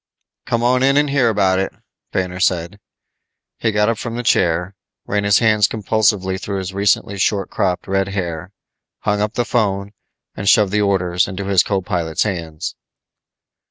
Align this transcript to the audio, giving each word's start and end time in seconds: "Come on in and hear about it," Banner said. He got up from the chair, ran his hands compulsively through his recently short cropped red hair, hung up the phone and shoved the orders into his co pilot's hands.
"Come 0.47 0.63
on 0.63 0.81
in 0.81 0.97
and 0.97 1.11
hear 1.11 1.29
about 1.29 1.59
it," 1.59 1.71
Banner 2.11 2.39
said. 2.39 2.79
He 3.59 3.71
got 3.71 3.87
up 3.87 3.99
from 3.99 4.15
the 4.15 4.23
chair, 4.23 4.73
ran 5.05 5.23
his 5.25 5.37
hands 5.37 5.67
compulsively 5.67 6.39
through 6.41 6.57
his 6.57 6.73
recently 6.73 7.19
short 7.19 7.51
cropped 7.51 7.87
red 7.87 8.07
hair, 8.07 8.51
hung 9.01 9.21
up 9.21 9.33
the 9.35 9.45
phone 9.45 9.93
and 10.35 10.49
shoved 10.49 10.71
the 10.71 10.81
orders 10.81 11.27
into 11.27 11.45
his 11.45 11.61
co 11.61 11.83
pilot's 11.83 12.23
hands. 12.23 12.73